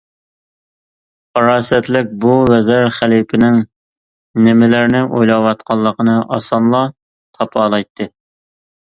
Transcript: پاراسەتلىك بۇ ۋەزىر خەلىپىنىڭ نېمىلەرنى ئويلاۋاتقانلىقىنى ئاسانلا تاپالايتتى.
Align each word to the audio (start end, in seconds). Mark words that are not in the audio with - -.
پاراسەتلىك 1.33 2.15
بۇ 2.23 2.31
ۋەزىر 2.51 2.87
خەلىپىنىڭ 2.95 3.59
نېمىلەرنى 4.47 5.03
ئويلاۋاتقانلىقىنى 5.19 6.17
ئاسانلا 6.39 6.81
تاپالايتتى. 7.39 8.09